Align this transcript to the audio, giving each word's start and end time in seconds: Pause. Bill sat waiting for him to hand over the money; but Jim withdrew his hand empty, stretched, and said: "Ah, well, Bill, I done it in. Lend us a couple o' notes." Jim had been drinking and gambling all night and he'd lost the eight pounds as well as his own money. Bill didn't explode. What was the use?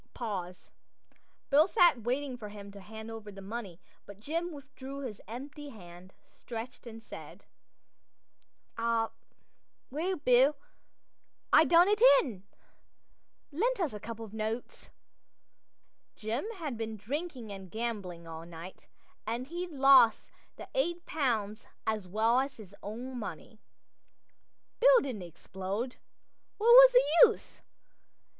Pause. 0.15 0.71
Bill 1.51 1.67
sat 1.67 2.01
waiting 2.01 2.35
for 2.35 2.49
him 2.49 2.71
to 2.71 2.79
hand 2.81 3.11
over 3.11 3.31
the 3.31 3.39
money; 3.39 3.79
but 4.07 4.19
Jim 4.19 4.51
withdrew 4.51 5.01
his 5.01 5.21
hand 5.27 5.53
empty, 5.55 5.71
stretched, 6.25 6.87
and 6.87 7.03
said: 7.03 7.45
"Ah, 8.79 9.11
well, 9.91 10.15
Bill, 10.15 10.55
I 11.53 11.65
done 11.65 11.87
it 11.87 12.01
in. 12.23 12.43
Lend 13.51 13.79
us 13.79 13.93
a 13.93 13.99
couple 13.99 14.25
o' 14.25 14.29
notes." 14.33 14.89
Jim 16.15 16.45
had 16.55 16.77
been 16.79 16.97
drinking 16.97 17.51
and 17.51 17.69
gambling 17.69 18.27
all 18.27 18.43
night 18.47 18.87
and 19.27 19.49
he'd 19.49 19.69
lost 19.71 20.31
the 20.55 20.67
eight 20.73 21.05
pounds 21.05 21.67
as 21.85 22.07
well 22.07 22.39
as 22.39 22.57
his 22.57 22.75
own 22.81 23.19
money. 23.19 23.59
Bill 24.79 25.01
didn't 25.01 25.21
explode. 25.21 25.97
What 26.57 26.69
was 26.69 26.91
the 26.91 27.29
use? 27.29 27.61